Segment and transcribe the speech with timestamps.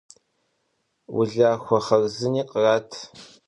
[1.19, 2.89] Улахуэ хъарзыни кърат.